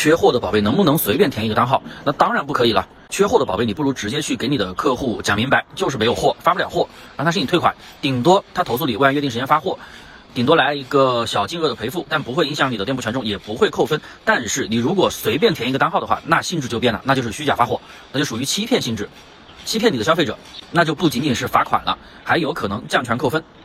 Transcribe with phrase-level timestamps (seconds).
[0.00, 2.86] 缺货的宝贝能不能随便填一个单号那当然不可以了。
[3.08, 7.74] 缺货的宝贝你不如直接去给你的客户讲明白就是没有货发不了货让他申请退款。
[8.00, 9.76] 顶多他投诉你未按约定时间发货
[10.34, 14.00] 顶多来一个小金额的赔付但不会影响你的店铺权重也不会扣分。
[14.24, 17.80] 但是你如果随便填一个单号的话那性质就变了那就是虚假发货
[18.12, 19.08] 那就属于欺骗性质。
[19.64, 20.38] 欺骗你的消费者
[20.70, 23.42] 那就不仅仅是罚款了还有可能降权扣分。